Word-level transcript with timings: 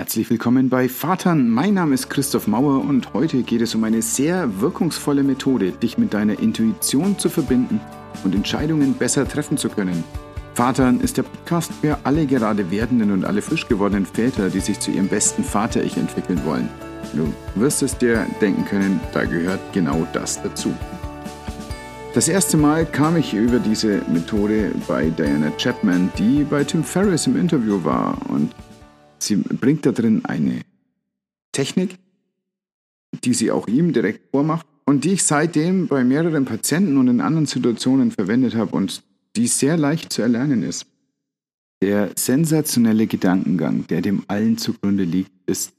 Herzlich 0.00 0.30
willkommen 0.30 0.70
bei 0.70 0.88
Vatern. 0.88 1.50
Mein 1.50 1.74
Name 1.74 1.92
ist 1.92 2.08
Christoph 2.08 2.46
Mauer 2.46 2.80
und 2.80 3.12
heute 3.12 3.42
geht 3.42 3.60
es 3.60 3.74
um 3.74 3.84
eine 3.84 4.00
sehr 4.00 4.58
wirkungsvolle 4.58 5.22
Methode, 5.22 5.72
dich 5.72 5.98
mit 5.98 6.14
deiner 6.14 6.38
Intuition 6.38 7.18
zu 7.18 7.28
verbinden 7.28 7.82
und 8.24 8.34
Entscheidungen 8.34 8.94
besser 8.94 9.28
treffen 9.28 9.58
zu 9.58 9.68
können. 9.68 10.02
Vatern 10.54 11.00
ist 11.00 11.18
der 11.18 11.24
Podcast 11.24 11.70
für 11.82 11.98
alle 12.04 12.24
gerade 12.24 12.70
werdenden 12.70 13.10
und 13.10 13.26
alle 13.26 13.42
frisch 13.42 13.68
gewordenen 13.68 14.06
Väter, 14.06 14.48
die 14.48 14.60
sich 14.60 14.80
zu 14.80 14.90
ihrem 14.90 15.06
besten 15.06 15.44
Vater-Ich 15.44 15.98
entwickeln 15.98 16.40
wollen. 16.46 16.70
Du 17.12 17.30
wirst 17.60 17.82
es 17.82 17.98
dir 17.98 18.26
denken 18.40 18.64
können, 18.64 19.00
da 19.12 19.26
gehört 19.26 19.60
genau 19.74 20.06
das 20.14 20.42
dazu. 20.42 20.72
Das 22.14 22.26
erste 22.26 22.56
Mal 22.56 22.86
kam 22.86 23.18
ich 23.18 23.34
über 23.34 23.58
diese 23.58 24.00
Methode 24.10 24.72
bei 24.88 25.10
Diana 25.10 25.50
Chapman, 25.58 26.10
die 26.16 26.42
bei 26.44 26.64
Tim 26.64 26.84
Ferriss 26.84 27.26
im 27.26 27.36
Interview 27.36 27.84
war 27.84 28.16
und 28.30 28.54
Sie 29.22 29.36
bringt 29.36 29.86
da 29.86 29.92
drin 29.92 30.24
eine 30.24 30.62
Technik, 31.52 31.98
die 33.24 33.34
sie 33.34 33.50
auch 33.50 33.66
ihm 33.66 33.92
direkt 33.92 34.30
vormacht 34.30 34.66
und 34.84 35.04
die 35.04 35.12
ich 35.12 35.24
seitdem 35.24 35.88
bei 35.88 36.04
mehreren 36.04 36.44
Patienten 36.44 36.96
und 36.96 37.08
in 37.08 37.20
anderen 37.20 37.46
Situationen 37.46 38.10
verwendet 38.10 38.54
habe 38.54 38.76
und 38.76 39.02
die 39.36 39.46
sehr 39.46 39.76
leicht 39.76 40.12
zu 40.12 40.22
erlernen 40.22 40.62
ist. 40.62 40.86
Der 41.82 42.10
sensationelle 42.16 43.06
Gedankengang, 43.06 43.86
der 43.86 44.02
dem 44.02 44.24
allen 44.28 44.58
zugrunde 44.58 45.04
liegt, 45.04 45.32
ist 45.46 45.72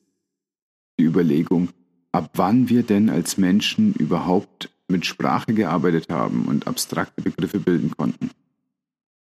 die 0.99 1.03
Überlegung, 1.03 1.69
ab 2.11 2.31
wann 2.35 2.69
wir 2.69 2.83
denn 2.83 3.09
als 3.09 3.37
Menschen 3.37 3.93
überhaupt 3.93 4.69
mit 4.87 5.05
Sprache 5.05 5.53
gearbeitet 5.53 6.09
haben 6.09 6.45
und 6.45 6.67
abstrakte 6.67 7.21
Begriffe 7.21 7.59
bilden 7.59 7.91
konnten. 7.91 8.31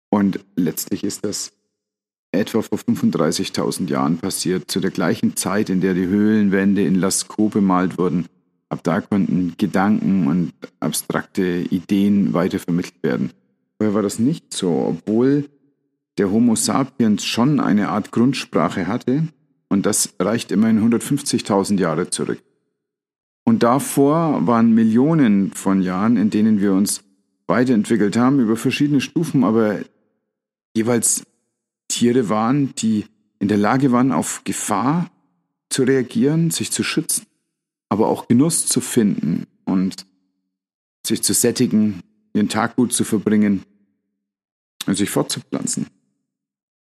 Und 0.09 0.39
letztlich 0.55 1.03
ist 1.03 1.25
das 1.25 1.53
etwa 2.31 2.61
vor 2.61 2.77
35.000 2.77 3.89
Jahren 3.89 4.17
passiert, 4.17 4.71
zu 4.71 4.79
der 4.79 4.91
gleichen 4.91 5.35
Zeit, 5.35 5.69
in 5.69 5.81
der 5.81 5.93
die 5.93 6.07
Höhlenwände 6.07 6.83
in 6.83 6.95
Lascaux 6.95 7.53
bemalt 7.53 7.97
wurden. 7.97 8.25
Ab 8.69 8.81
da 8.83 9.01
konnten 9.01 9.55
Gedanken 9.57 10.27
und 10.27 10.53
abstrakte 10.79 11.43
Ideen 11.69 12.33
weitervermittelt 12.33 13.03
werden. 13.03 13.31
Vorher 13.77 13.93
war 13.93 14.01
das 14.01 14.19
nicht 14.19 14.53
so, 14.53 14.69
obwohl 14.69 15.49
der 16.17 16.31
Homo 16.31 16.55
sapiens 16.55 17.25
schon 17.25 17.59
eine 17.59 17.89
Art 17.89 18.11
Grundsprache 18.11 18.87
hatte 18.87 19.27
und 19.69 19.85
das 19.85 20.13
reicht 20.19 20.51
immerhin 20.51 20.79
150.000 20.79 21.79
Jahre 21.79 22.09
zurück. 22.09 22.41
Und 23.43 23.63
davor 23.63 24.45
waren 24.45 24.73
Millionen 24.73 25.51
von 25.51 25.81
Jahren, 25.81 26.15
in 26.15 26.29
denen 26.29 26.61
wir 26.61 26.73
uns 26.73 27.03
weiterentwickelt 27.47 28.15
haben 28.15 28.39
über 28.39 28.55
verschiedene 28.55 29.01
Stufen, 29.01 29.43
aber 29.43 29.79
jeweils 30.75 31.23
Tiere 32.01 32.29
waren, 32.29 32.73
die 32.73 33.05
in 33.37 33.47
der 33.47 33.59
Lage 33.59 33.91
waren, 33.91 34.11
auf 34.11 34.43
Gefahr 34.43 35.11
zu 35.69 35.83
reagieren, 35.83 36.49
sich 36.49 36.71
zu 36.71 36.81
schützen, 36.81 37.27
aber 37.89 38.07
auch 38.07 38.27
Genuss 38.27 38.65
zu 38.65 38.81
finden 38.81 39.45
und 39.65 40.07
sich 41.05 41.21
zu 41.21 41.35
sättigen, 41.35 42.01
ihren 42.33 42.49
Tag 42.49 42.75
gut 42.75 42.91
zu 42.91 43.03
verbringen 43.03 43.61
und 44.87 44.95
sich 44.95 45.11
fortzupflanzen. 45.11 45.85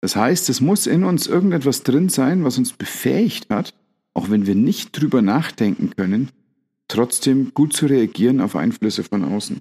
Das 0.01 0.15
heißt, 0.15 0.49
es 0.49 0.61
muss 0.61 0.87
in 0.87 1.03
uns 1.03 1.27
irgendetwas 1.27 1.83
drin 1.83 2.09
sein, 2.09 2.45
was 2.45 2.57
uns 2.57 2.73
befähigt 2.73 3.51
hat, 3.51 3.75
auch 4.15 4.31
wenn 4.31 4.47
wir 4.47 4.55
nicht 4.55 4.93
drüber 4.93 5.21
nachdenken 5.21 5.91
können, 5.97 6.31
trotzdem 6.87 7.55
gut 7.55 7.73
zu 7.73 7.87
reagieren 7.87 8.41
auf 8.41 8.55
Einflüsse 8.55 9.03
von 9.03 9.25
außen. 9.25 9.61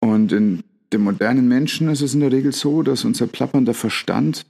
Und 0.00 0.32
in 0.32 0.64
dem 0.92 1.02
modernen 1.02 1.46
Menschen 1.46 1.88
ist 1.88 2.00
es 2.02 2.14
in 2.14 2.20
der 2.20 2.32
Regel 2.32 2.52
so, 2.52 2.82
dass 2.82 3.04
unser 3.04 3.26
plappernder 3.26 3.74
Verstand 3.74 4.46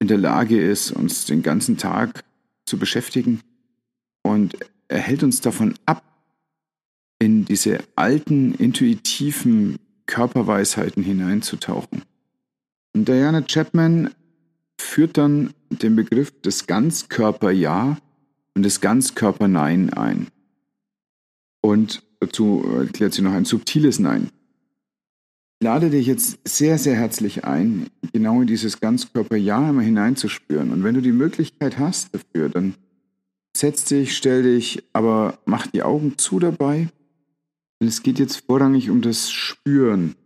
in 0.00 0.08
der 0.08 0.18
Lage 0.18 0.60
ist, 0.60 0.90
uns 0.90 1.24
den 1.24 1.42
ganzen 1.42 1.78
Tag 1.78 2.24
zu 2.66 2.78
beschäftigen 2.78 3.40
und 4.22 4.56
er 4.88 4.98
hält 4.98 5.22
uns 5.22 5.40
davon 5.40 5.74
ab, 5.86 6.04
in 7.18 7.44
diese 7.44 7.78
alten, 7.94 8.54
intuitiven 8.54 9.78
Körperweisheiten 10.06 11.02
hineinzutauchen. 11.02 12.02
Und 12.94 13.08
Diana 13.08 13.42
Chapman 13.42 14.10
führt 14.78 15.16
dann 15.16 15.54
den 15.70 15.96
Begriff 15.96 16.42
des 16.42 16.66
Ganzkörper-Ja 16.66 17.96
und 18.54 18.62
des 18.64 18.80
Ganzkörper-Nein 18.80 19.94
ein. 19.94 20.26
Und 21.62 22.02
dazu 22.20 22.64
erklärt 22.80 23.14
sie 23.14 23.22
noch 23.22 23.32
ein 23.32 23.44
subtiles 23.44 23.98
Nein 23.98 24.30
lade 25.62 25.88
dich 25.90 26.06
jetzt 26.06 26.40
sehr, 26.46 26.76
sehr 26.76 26.96
herzlich 26.96 27.44
ein, 27.44 27.88
genau 28.12 28.42
in 28.42 28.46
dieses 28.46 28.80
Ganzkörper-Ja 28.80 29.70
immer 29.70 29.82
hineinzuspüren. 29.82 30.70
Und 30.72 30.84
wenn 30.84 30.94
du 30.94 31.00
die 31.00 31.12
Möglichkeit 31.12 31.78
hast 31.78 32.14
dafür, 32.14 32.48
dann 32.48 32.74
setz 33.56 33.84
dich, 33.84 34.16
stell 34.16 34.42
dich, 34.42 34.82
aber 34.92 35.38
mach 35.46 35.66
die 35.68 35.82
Augen 35.82 36.18
zu 36.18 36.38
dabei. 36.38 36.88
Denn 37.80 37.88
es 37.88 38.02
geht 38.02 38.18
jetzt 38.18 38.44
vorrangig 38.46 38.90
um 38.90 39.00
das 39.00 39.30
Spüren. 39.30 40.16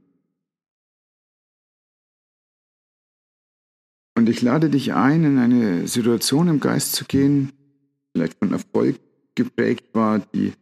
Und 4.17 4.31
ich 4.31 4.41
lade 4.41 4.71
dich 4.71 4.95
ein, 4.95 5.25
in 5.25 5.39
eine 5.39 5.87
Situation 5.87 6.49
im 6.49 6.59
Geist 6.59 6.95
zu 6.95 7.05
gehen, 7.05 7.53
vielleicht 8.13 8.39
von 8.39 8.53
Erfolg 8.53 8.99
geprägt 9.35 9.95
war, 9.95 10.19
die 10.19 10.55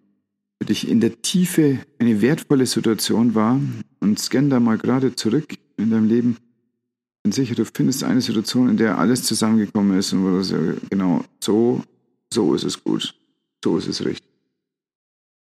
für 0.64 0.68
dich 0.68 0.88
in 0.88 1.00
der 1.00 1.20
Tiefe 1.20 1.80
eine 1.98 2.22
wertvolle 2.22 2.64
Situation 2.64 3.34
war 3.34 3.60
und 4.00 4.18
scan 4.18 4.48
da 4.48 4.60
mal 4.60 4.78
gerade 4.78 5.14
zurück 5.14 5.58
in 5.76 5.90
deinem 5.90 6.08
Leben. 6.08 6.38
Bin 7.22 7.32
sicher, 7.32 7.54
du 7.54 7.66
findest 7.66 8.02
eine 8.02 8.22
Situation, 8.22 8.70
in 8.70 8.78
der 8.78 8.96
alles 8.96 9.24
zusammengekommen 9.24 9.98
ist 9.98 10.14
und 10.14 10.24
wo 10.24 10.30
du 10.30 10.42
sagst, 10.42 10.80
genau, 10.88 11.22
so, 11.38 11.82
so 12.32 12.54
ist 12.54 12.64
es 12.64 12.82
gut, 12.82 13.14
so 13.62 13.76
ist 13.76 13.88
es 13.88 14.06
richtig. 14.06 14.26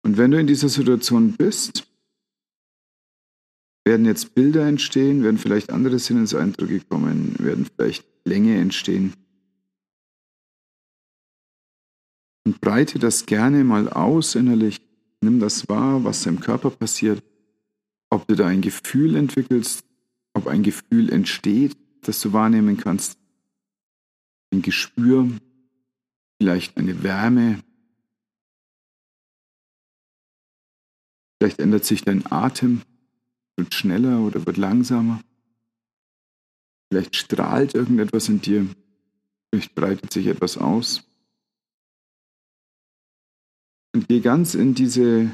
Und 0.02 0.18
wenn 0.18 0.32
du 0.32 0.40
in 0.40 0.48
dieser 0.48 0.70
Situation 0.70 1.34
bist, 1.34 1.86
werden 3.84 4.08
jetzt 4.08 4.34
Bilder 4.34 4.66
entstehen, 4.66 5.22
werden 5.22 5.38
vielleicht 5.38 5.70
andere 5.70 6.00
Sinneseindrücke 6.00 6.80
kommen, 6.80 7.36
werden 7.38 7.68
vielleicht 7.76 8.06
Länge 8.24 8.58
entstehen. 8.58 9.14
Und 12.44 12.60
breite 12.60 12.98
das 12.98 13.28
gerne 13.28 13.64
mal 13.64 13.88
aus 13.88 14.34
innerlich 14.34 14.82
Nimm 15.26 15.40
das 15.40 15.68
wahr, 15.68 16.04
was 16.04 16.24
im 16.28 16.40
Körper 16.40 16.70
passiert, 16.70 17.24
ob 18.12 18.28
du 18.28 18.36
da 18.36 18.46
ein 18.46 18.62
Gefühl 18.62 19.16
entwickelst, 19.16 19.84
ob 20.36 20.46
ein 20.46 20.62
Gefühl 20.62 21.12
entsteht, 21.12 21.76
das 22.04 22.22
du 22.22 22.32
wahrnehmen 22.32 22.78
kannst. 22.78 23.18
Ein 24.54 24.62
Gespür, 24.62 25.28
vielleicht 26.38 26.78
eine 26.78 27.02
Wärme. 27.02 27.64
Vielleicht 31.40 31.58
ändert 31.58 31.86
sich 31.86 32.04
dein 32.04 32.32
Atem, 32.32 32.84
wird 33.58 33.74
schneller 33.74 34.20
oder 34.20 34.46
wird 34.46 34.58
langsamer. 34.58 35.24
Vielleicht 36.92 37.16
strahlt 37.16 37.74
irgendetwas 37.74 38.30
in 38.30 38.42
dir, 38.42 38.68
vielleicht 39.52 39.74
breitet 39.74 40.14
sich 40.14 40.28
etwas 40.28 40.60
aus. 40.60 41.04
Und 43.96 44.10
geh 44.10 44.20
ganz 44.20 44.56
in 44.56 44.76
diese 44.76 45.32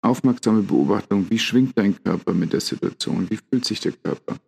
aufmerksame 0.00 0.62
Beobachtung, 0.62 1.28
wie 1.28 1.38
schwingt 1.38 1.76
dein 1.76 2.02
Körper 2.02 2.32
mit 2.32 2.54
der 2.54 2.62
Situation, 2.62 3.28
wie 3.28 3.36
fühlt 3.36 3.66
sich 3.66 3.80
der 3.80 3.92
Körper. 3.92 4.38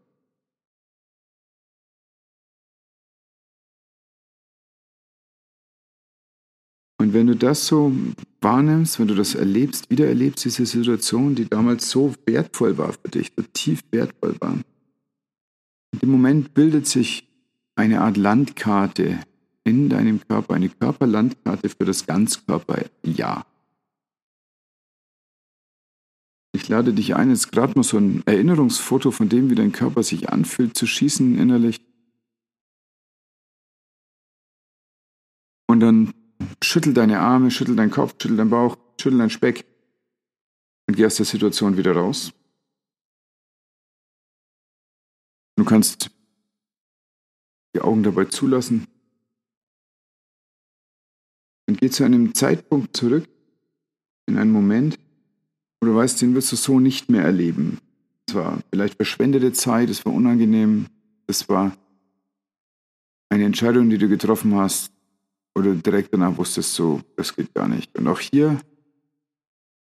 Und 6.98 7.12
wenn 7.12 7.26
du 7.26 7.36
das 7.36 7.66
so 7.66 7.92
wahrnimmst, 8.40 8.98
wenn 8.98 9.08
du 9.08 9.14
das 9.14 9.34
erlebst, 9.34 9.90
wieder 9.90 10.08
erlebst, 10.08 10.46
diese 10.46 10.64
Situation, 10.64 11.34
die 11.34 11.44
damals 11.44 11.90
so 11.90 12.14
wertvoll 12.24 12.78
war 12.78 12.94
für 12.94 13.10
dich, 13.10 13.30
so 13.36 13.44
tief 13.52 13.82
wertvoll 13.90 14.36
war, 14.40 14.54
in 15.92 15.98
dem 15.98 16.10
Moment 16.10 16.54
bildet 16.54 16.86
sich 16.86 17.28
eine 17.74 18.00
Art 18.00 18.16
Landkarte 18.16 19.20
in 19.64 19.88
deinem 19.88 20.20
Körper 20.20 20.54
eine 20.54 20.68
Körperlandkarte 20.68 21.70
für 21.70 21.84
das 21.86 22.06
Ganzkörper-Ja. 22.06 23.46
Ich 26.52 26.68
lade 26.68 26.92
dich 26.92 27.16
ein, 27.16 27.30
jetzt 27.30 27.50
gerade 27.50 27.74
mal 27.74 27.82
so 27.82 27.96
ein 27.96 28.22
Erinnerungsfoto 28.26 29.10
von 29.10 29.28
dem, 29.28 29.50
wie 29.50 29.56
dein 29.56 29.72
Körper 29.72 30.02
sich 30.02 30.28
anfühlt, 30.28 30.76
zu 30.76 30.86
schießen 30.86 31.36
innerlich. 31.36 31.80
Und 35.66 35.80
dann 35.80 36.14
schüttel 36.62 36.94
deine 36.94 37.18
Arme, 37.18 37.50
schüttel 37.50 37.74
deinen 37.74 37.90
Kopf, 37.90 38.12
schüttel 38.12 38.36
deinen 38.36 38.50
Bauch, 38.50 38.76
schüttel 39.00 39.18
deinen 39.18 39.30
Speck 39.30 39.66
und 40.86 40.94
geh 40.96 41.06
aus 41.06 41.16
der 41.16 41.26
Situation 41.26 41.76
wieder 41.76 41.96
raus. 41.96 42.32
Du 45.56 45.64
kannst 45.64 46.10
die 47.74 47.80
Augen 47.80 48.02
dabei 48.02 48.26
zulassen 48.26 48.86
und 51.66 51.80
geh 51.80 51.90
zu 51.90 52.04
einem 52.04 52.34
Zeitpunkt 52.34 52.96
zurück, 52.96 53.28
in 54.26 54.38
einen 54.38 54.52
Moment, 54.52 54.98
wo 55.80 55.86
du 55.86 55.94
weißt, 55.94 56.20
den 56.22 56.34
wirst 56.34 56.52
du 56.52 56.56
so 56.56 56.80
nicht 56.80 57.10
mehr 57.10 57.22
erleben. 57.22 57.78
Es 58.28 58.34
war 58.34 58.58
vielleicht 58.70 58.96
verschwendete 58.96 59.52
Zeit, 59.52 59.90
es 59.90 60.04
war 60.06 60.14
unangenehm, 60.14 60.86
es 61.26 61.48
war 61.48 61.76
eine 63.28 63.44
Entscheidung, 63.44 63.90
die 63.90 63.98
du 63.98 64.08
getroffen 64.08 64.54
hast, 64.54 64.92
oder 65.54 65.74
direkt 65.74 66.12
danach 66.12 66.36
wusstest 66.36 66.74
so, 66.74 67.00
das 67.16 67.36
geht 67.36 67.54
gar 67.54 67.68
nicht. 67.68 67.96
Und 67.96 68.08
auch 68.08 68.18
hier 68.18 68.58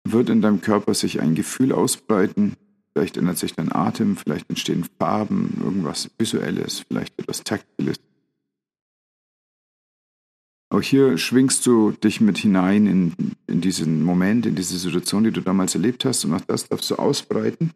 wird 0.05 0.29
in 0.29 0.43
deinem 0.43 0.61
Körper 0.61 0.95
sich 0.95 1.21
ein 1.21 1.35
Gefühl 1.35 1.73
ausbreiten. 1.73 2.57
Vielleicht 2.93 3.17
ändert 3.17 3.39
sich 3.39 3.55
dein 3.55 3.73
Atem, 3.73 4.17
vielleicht 4.17 4.49
entstehen 4.49 4.87
Farben, 4.99 5.59
irgendwas 5.63 6.11
Visuelles, 6.19 6.85
vielleicht 6.89 7.19
etwas 7.19 7.43
Taktiles. 7.43 7.97
Auch 10.77 10.83
hier 10.83 11.17
schwingst 11.17 11.65
du 11.67 11.93
dich 11.93 12.21
mit 12.21 12.37
hinein 12.37 12.87
in, 12.87 13.15
in 13.47 13.63
diesen 13.63 14.03
Moment, 14.03 14.45
in 14.45 14.57
diese 14.57 14.77
Situation, 14.77 15.25
die 15.25 15.31
du 15.31 15.41
damals 15.41 15.75
erlebt 15.75 16.05
hast, 16.05 16.27
und 16.27 16.35
auch 16.35 16.43
das 16.43 16.69
darfst 16.69 16.91
du 16.91 16.97
ausbreiten. 16.97 17.71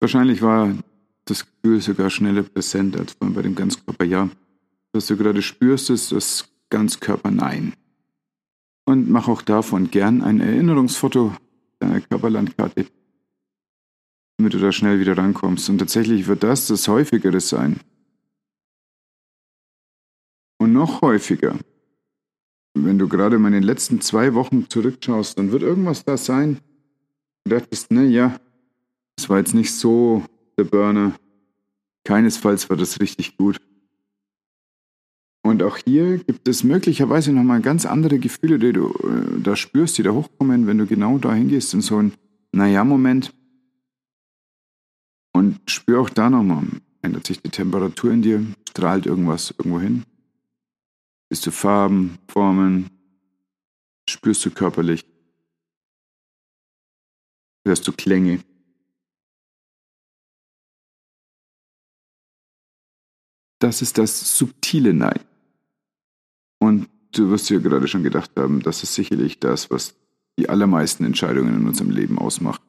Wahrscheinlich 0.00 0.42
war 0.42 0.74
das 1.24 1.46
Gefühl 1.46 1.80
sogar 1.80 2.10
schneller 2.10 2.42
präsent 2.42 2.98
als 2.98 3.14
bei 3.14 3.42
dem 3.42 3.54
Ganzkörper-Ja. 3.54 4.28
Was 4.92 5.06
du 5.06 5.16
gerade 5.16 5.40
spürst, 5.40 5.90
ist 5.90 6.10
das 6.10 6.48
Ganzkörper-Nein. 6.70 7.74
Und 8.86 9.08
mach 9.08 9.28
auch 9.28 9.42
davon 9.42 9.92
gern 9.92 10.20
ein 10.20 10.40
Erinnerungsfoto 10.40 11.32
deiner 11.78 12.00
Körperlandkarte, 12.00 12.86
damit 14.36 14.52
du 14.52 14.58
da 14.58 14.72
schnell 14.72 14.98
wieder 14.98 15.16
rankommst. 15.16 15.70
Und 15.70 15.78
tatsächlich 15.78 16.26
wird 16.26 16.42
das 16.42 16.66
das 16.66 16.88
Häufigere 16.88 17.38
sein. 17.38 17.78
Noch 20.76 21.00
häufiger, 21.00 21.56
wenn 22.74 22.98
du 22.98 23.08
gerade 23.08 23.38
mal 23.38 23.48
in 23.48 23.54
den 23.54 23.62
letzten 23.62 24.02
zwei 24.02 24.34
Wochen 24.34 24.68
zurückschaust, 24.68 25.38
dann 25.38 25.50
wird 25.50 25.62
irgendwas 25.62 26.04
da 26.04 26.18
sein. 26.18 26.58
Du 27.44 27.52
dachtest, 27.52 27.90
ne, 27.90 28.04
ja, 28.04 28.38
das 29.16 29.30
war 29.30 29.38
jetzt 29.38 29.54
nicht 29.54 29.72
so 29.72 30.22
der 30.58 30.64
Burner. 30.64 31.14
Keinesfalls 32.04 32.68
war 32.68 32.76
das 32.76 33.00
richtig 33.00 33.38
gut. 33.38 33.58
Und 35.42 35.62
auch 35.62 35.78
hier 35.78 36.18
gibt 36.18 36.46
es 36.46 36.62
möglicherweise 36.62 37.32
nochmal 37.32 37.62
ganz 37.62 37.86
andere 37.86 38.18
Gefühle, 38.18 38.58
die 38.58 38.74
du 38.74 38.90
äh, 38.90 39.40
da 39.40 39.56
spürst, 39.56 39.96
die 39.96 40.02
da 40.02 40.10
hochkommen, 40.10 40.66
wenn 40.66 40.76
du 40.76 40.84
genau 40.84 41.16
da 41.16 41.32
hingehst 41.32 41.72
in 41.72 41.80
so 41.80 41.96
einen 41.96 42.12
Naja-Moment. 42.52 43.32
Und 45.32 45.58
spür 45.70 46.02
auch 46.02 46.10
da 46.10 46.28
nochmal, 46.28 46.66
ändert 47.00 47.26
sich 47.26 47.40
die 47.40 47.48
Temperatur 47.48 48.12
in 48.12 48.20
dir, 48.20 48.44
strahlt 48.68 49.06
irgendwas 49.06 49.54
irgendwo 49.56 49.80
hin. 49.80 50.04
Bist 51.28 51.46
du 51.46 51.50
Farben, 51.50 52.18
Formen, 52.28 52.90
spürst 54.08 54.44
du 54.44 54.50
körperlich, 54.50 55.04
hörst 57.66 57.86
du 57.88 57.92
Klänge. 57.92 58.40
Das 63.58 63.82
ist 63.82 63.98
das 63.98 64.38
subtile 64.38 64.92
Nein. 64.92 65.20
Und 66.58 66.88
du 67.12 67.30
wirst 67.30 67.50
dir 67.50 67.60
gerade 67.60 67.88
schon 67.88 68.02
gedacht 68.02 68.30
haben, 68.36 68.62
das 68.62 68.82
ist 68.82 68.94
sicherlich 68.94 69.40
das, 69.40 69.70
was 69.70 69.96
die 70.38 70.48
allermeisten 70.48 71.04
Entscheidungen 71.04 71.56
in 71.56 71.66
unserem 71.66 71.90
Leben 71.90 72.18
ausmacht. 72.18 72.62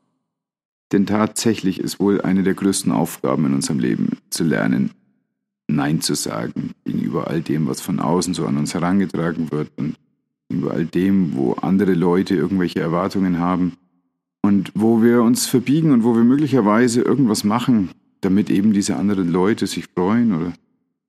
Denn 0.92 1.06
tatsächlich 1.06 1.80
ist 1.80 2.00
wohl 2.00 2.21
eine 2.21 2.44
der 2.44 2.54
größten 2.54 2.92
Aufgaben 2.92 3.45
in 3.45 3.54
unserem 3.54 3.80
Leben 3.80 4.18
zu 4.30 4.44
lernen, 4.44 4.92
Nein 5.67 6.01
zu 6.01 6.15
sagen 6.15 6.71
gegenüber 6.85 7.27
all 7.27 7.41
dem, 7.41 7.67
was 7.67 7.81
von 7.81 7.99
außen 7.99 8.33
so 8.33 8.45
an 8.45 8.57
uns 8.57 8.73
herangetragen 8.73 9.51
wird 9.51 9.69
und 9.75 9.95
gegenüber 10.47 10.73
all 10.73 10.85
dem, 10.85 11.35
wo 11.35 11.53
andere 11.53 11.93
Leute 11.93 12.35
irgendwelche 12.35 12.79
Erwartungen 12.79 13.39
haben 13.39 13.73
und 14.41 14.71
wo 14.75 15.01
wir 15.01 15.21
uns 15.23 15.45
verbiegen 15.45 15.91
und 15.91 16.03
wo 16.03 16.15
wir 16.15 16.23
möglicherweise 16.23 17.01
irgendwas 17.01 17.43
machen, 17.43 17.89
damit 18.21 18.49
eben 18.49 18.71
diese 18.71 18.95
anderen 18.95 19.29
Leute 19.29 19.67
sich 19.67 19.87
freuen 19.93 20.33
oder 20.33 20.53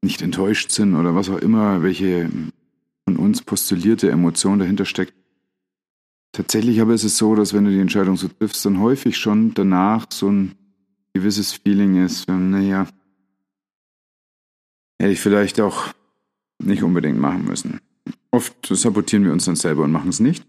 nicht 0.02 0.22
enttäuscht 0.22 0.70
sind 0.72 0.96
oder 0.96 1.14
was 1.14 1.30
auch 1.30 1.38
immer, 1.38 1.82
welche 1.82 2.28
von 3.04 3.16
uns 3.16 3.42
postulierte 3.42 4.10
Emotion 4.10 4.58
dahinter 4.58 4.84
steckt. 4.84 5.14
Tatsächlich 6.32 6.80
aber 6.80 6.94
ist 6.94 7.04
es 7.04 7.16
so, 7.16 7.34
dass 7.34 7.54
wenn 7.54 7.64
du 7.64 7.70
die 7.70 7.80
Entscheidung 7.80 8.16
so 8.16 8.28
triffst, 8.28 8.64
dann 8.66 8.80
häufig 8.80 9.16
schon 9.16 9.54
danach 9.54 10.06
so 10.10 10.30
ein 10.30 10.52
gewisses 11.14 11.52
Feeling 11.52 12.04
ist, 12.04 12.28
naja, 12.28 12.86
hätte 14.98 15.12
ich 15.12 15.20
vielleicht 15.20 15.60
auch 15.60 15.88
nicht 16.62 16.82
unbedingt 16.82 17.18
machen 17.18 17.44
müssen. 17.44 17.80
Oft 18.30 18.66
sabotieren 18.66 19.24
wir 19.24 19.32
uns 19.32 19.44
dann 19.44 19.56
selber 19.56 19.84
und 19.84 19.92
machen 19.92 20.10
es 20.10 20.20
nicht 20.20 20.44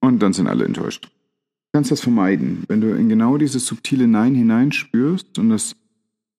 und 0.00 0.20
dann 0.20 0.32
sind 0.32 0.48
alle 0.48 0.64
enttäuscht. 0.64 1.04
Du 1.04 1.78
kannst 1.78 1.90
das 1.90 2.00
vermeiden. 2.00 2.64
Wenn 2.68 2.80
du 2.80 2.94
in 2.94 3.08
genau 3.08 3.38
dieses 3.38 3.66
subtile 3.66 4.06
Nein 4.06 4.34
hineinspürst 4.34 5.38
und 5.38 5.48
das 5.48 5.76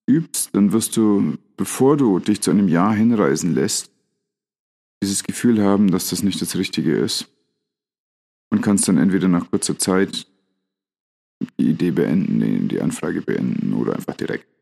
übst, 0.08 0.54
dann 0.54 0.72
wirst 0.74 0.96
du, 0.98 1.38
bevor 1.58 1.98
du 1.98 2.20
dich 2.20 2.42
zu 2.42 2.52
einem 2.52 2.68
Ja 2.68 2.92
hinreißen 2.92 3.54
lässt, 3.54 3.92
dieses 5.02 5.24
Gefühl 5.24 5.62
haben, 5.64 5.92
dass 5.92 6.10
das 6.10 6.24
nicht 6.24 6.42
das 6.42 6.56
Richtige 6.56 6.96
ist. 6.96 7.28
Und 8.52 8.62
kannst 8.62 8.88
dann 8.88 8.98
entweder 8.98 9.28
nach 9.28 9.50
kurzer 9.50 9.80
Zeit 9.80 10.28
die 11.60 11.70
Idee 11.70 11.92
beenden, 11.92 12.68
die 12.68 12.82
Anfrage 12.82 13.22
beenden 13.22 13.74
oder 13.74 13.96
einfach 13.96 14.16
direkt. 14.16 14.53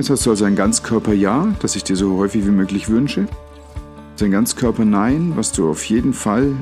Jetzt 0.00 0.08
hast 0.08 0.24
du 0.24 0.30
also 0.30 0.46
ein 0.46 0.56
Ganzkörper-Ja, 0.56 1.48
das 1.60 1.76
ich 1.76 1.84
dir 1.84 1.94
so 1.94 2.16
häufig 2.16 2.46
wie 2.46 2.50
möglich 2.50 2.88
wünsche. 2.88 3.26
Ein 4.18 4.30
Ganzkörper-Nein, 4.30 5.32
was 5.36 5.52
du 5.52 5.68
auf 5.68 5.84
jeden 5.84 6.14
Fall 6.14 6.54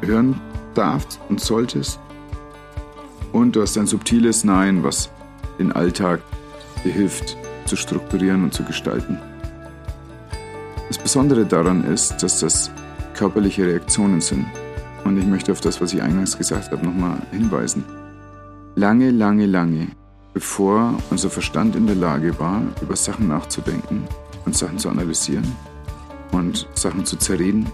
hören 0.00 0.40
darfst 0.74 1.20
und 1.28 1.40
solltest. 1.40 2.00
Und 3.30 3.54
du 3.54 3.62
hast 3.62 3.78
ein 3.78 3.86
subtiles 3.86 4.42
Nein, 4.42 4.82
was 4.82 5.10
den 5.60 5.70
Alltag 5.70 6.22
dir 6.84 6.90
hilft 6.90 7.36
zu 7.66 7.76
strukturieren 7.76 8.42
und 8.42 8.52
zu 8.52 8.64
gestalten. 8.64 9.16
Das 10.88 10.98
Besondere 10.98 11.46
daran 11.46 11.84
ist, 11.84 12.20
dass 12.20 12.40
das 12.40 12.72
körperliche 13.14 13.64
Reaktionen 13.64 14.20
sind. 14.20 14.44
Und 15.04 15.18
ich 15.18 15.26
möchte 15.26 15.52
auf 15.52 15.60
das, 15.60 15.80
was 15.80 15.92
ich 15.92 16.02
eingangs 16.02 16.36
gesagt 16.36 16.72
habe, 16.72 16.84
nochmal 16.84 17.18
hinweisen. 17.30 17.84
Lange, 18.74 19.12
lange, 19.12 19.46
lange, 19.46 19.86
bevor 20.34 20.98
unser 21.10 21.30
Verstand 21.30 21.76
in 21.76 21.86
der 21.86 21.94
Lage 21.96 22.38
war, 22.38 22.60
über 22.82 22.96
Sachen 22.96 23.28
nachzudenken 23.28 24.06
und 24.44 24.56
Sachen 24.56 24.78
zu 24.78 24.90
analysieren 24.90 25.56
und 26.32 26.68
Sachen 26.74 27.06
zu 27.06 27.16
zerreden, 27.16 27.70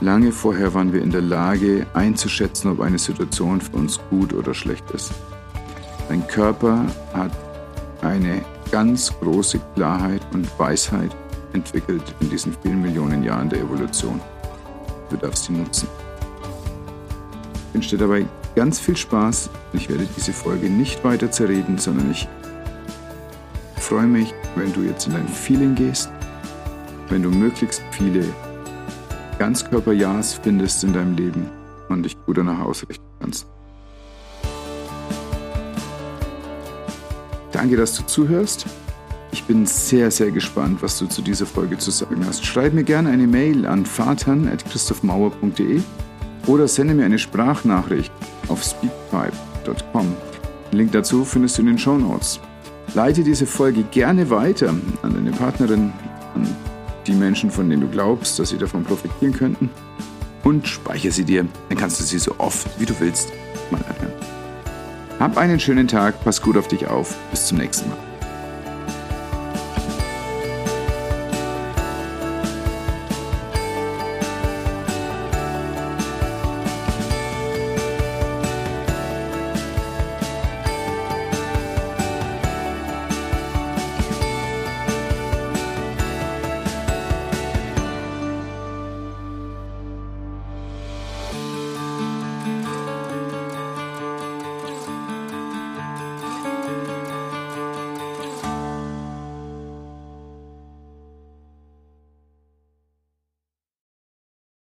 lange 0.00 0.32
vorher 0.32 0.72
waren 0.74 0.92
wir 0.92 1.02
in 1.02 1.10
der 1.10 1.20
Lage 1.20 1.86
einzuschätzen, 1.92 2.72
ob 2.72 2.80
eine 2.80 2.98
Situation 2.98 3.60
für 3.60 3.76
uns 3.76 4.00
gut 4.10 4.32
oder 4.32 4.54
schlecht 4.54 4.90
ist. 4.90 5.12
Dein 6.08 6.26
Körper 6.26 6.86
hat 7.12 7.30
eine 8.00 8.42
ganz 8.70 9.12
große 9.20 9.60
Klarheit 9.74 10.22
und 10.32 10.48
Weisheit 10.58 11.14
entwickelt 11.52 12.02
in 12.20 12.30
diesen 12.30 12.56
vielen 12.62 12.80
Millionen 12.80 13.22
Jahren 13.22 13.50
der 13.50 13.60
Evolution. 13.60 14.18
Du 15.10 15.16
darfst 15.16 15.44
sie 15.44 15.52
nutzen. 15.52 15.86
Ich 17.68 17.74
wünsche 17.74 17.90
dir 17.96 17.98
dabei 17.98 18.26
ganz 18.54 18.78
viel 18.78 18.96
Spaß. 18.96 19.50
Ich 19.72 19.88
werde 19.88 20.06
diese 20.16 20.32
Folge 20.32 20.68
nicht 20.68 21.04
weiter 21.04 21.30
zerreden, 21.30 21.78
sondern 21.78 22.10
ich 22.10 22.28
freue 23.76 24.06
mich, 24.06 24.32
wenn 24.56 24.72
du 24.72 24.82
jetzt 24.82 25.06
in 25.06 25.14
dein 25.14 25.28
Feeling 25.28 25.74
gehst, 25.74 26.10
wenn 27.08 27.22
du 27.22 27.30
möglichst 27.30 27.82
viele 27.90 28.24
Ganzkörper-Ja's 29.38 30.34
findest 30.34 30.84
in 30.84 30.92
deinem 30.92 31.16
Leben 31.16 31.50
und 31.88 32.04
dich 32.04 32.16
gut 32.24 32.38
danach 32.38 32.60
ausrichten 32.60 33.04
kannst. 33.20 33.46
Danke, 37.50 37.76
dass 37.76 37.96
du 37.96 38.04
zuhörst. 38.04 38.66
Ich 39.32 39.44
bin 39.44 39.66
sehr, 39.66 40.10
sehr 40.10 40.30
gespannt, 40.30 40.82
was 40.82 40.98
du 40.98 41.06
zu 41.06 41.22
dieser 41.22 41.46
Folge 41.46 41.78
zu 41.78 41.90
sagen 41.90 42.24
hast. 42.26 42.44
Schreib 42.44 42.74
mir 42.74 42.84
gerne 42.84 43.10
eine 43.10 43.26
Mail 43.26 43.66
an 43.66 43.84
vatern.christophmauer.de 43.84 45.80
oder 46.46 46.68
sende 46.68 46.94
mir 46.94 47.04
eine 47.04 47.18
Sprachnachricht 47.18 48.12
auf 48.52 48.62
speakpipe.com. 48.62 50.14
Den 50.70 50.78
Link 50.78 50.92
dazu 50.92 51.24
findest 51.24 51.58
du 51.58 51.62
in 51.62 51.68
den 51.68 51.78
Show 51.78 51.96
Notes. 51.96 52.38
Leite 52.94 53.24
diese 53.24 53.46
Folge 53.46 53.82
gerne 53.84 54.28
weiter 54.30 54.74
an 55.02 55.14
deine 55.14 55.32
Partnerin, 55.32 55.92
an 56.34 56.46
die 57.06 57.14
Menschen, 57.14 57.50
von 57.50 57.68
denen 57.68 57.82
du 57.82 57.88
glaubst, 57.88 58.38
dass 58.38 58.50
sie 58.50 58.58
davon 58.58 58.84
profitieren 58.84 59.32
könnten. 59.32 59.70
Und 60.44 60.68
speichere 60.68 61.12
sie 61.12 61.24
dir, 61.24 61.46
dann 61.68 61.78
kannst 61.78 62.00
du 62.00 62.04
sie 62.04 62.18
so 62.18 62.34
oft 62.38 62.68
wie 62.78 62.86
du 62.86 62.94
willst 63.00 63.32
mal 63.70 63.80
anhören. 63.88 64.12
Hab 65.18 65.36
einen 65.36 65.60
schönen 65.60 65.88
Tag, 65.88 66.22
pass 66.24 66.42
gut 66.42 66.56
auf 66.56 66.68
dich 66.68 66.86
auf, 66.88 67.16
bis 67.30 67.46
zum 67.46 67.58
nächsten 67.58 67.88
Mal. 67.88 68.11